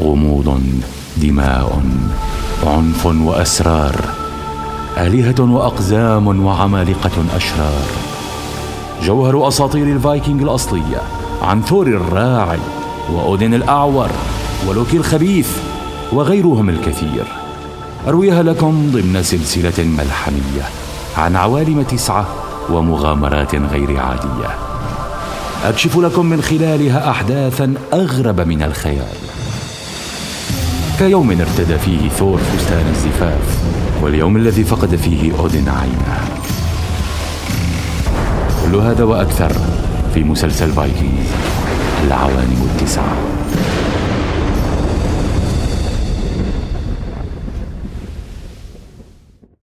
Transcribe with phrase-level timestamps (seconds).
[0.00, 0.60] غموض
[1.16, 1.82] دماء
[2.66, 4.04] عنف وأسرار
[4.98, 7.86] آلهة وأقزام وعمالقة أشرار.
[9.04, 11.02] جوهر أساطير الفايكنج الأصلية
[11.42, 12.58] عن ثور الراعي
[13.12, 14.10] واودن الأعور
[14.68, 15.48] ولوكي الخبيث
[16.12, 17.24] وغيرهم الكثير.
[18.08, 20.62] أرويها لكم ضمن سلسلة ملحمية
[21.16, 22.26] عن عوالم تسعة
[22.70, 24.50] ومغامرات غير عادية.
[25.64, 29.35] أكشف لكم من خلالها احداثا أغرب من الخيال.
[30.98, 33.64] كيوم ارتدى فيه ثور فستان الزفاف
[34.02, 36.20] واليوم الذي فقد فيه اودن عينه
[38.64, 39.52] كل هذا وأكثر
[40.14, 41.18] في مسلسل فايكنج
[42.06, 43.16] العوالم التسعة.